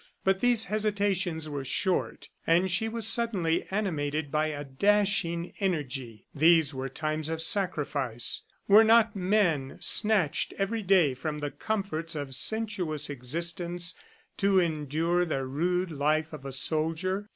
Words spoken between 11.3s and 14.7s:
the comforts of sensuous existence to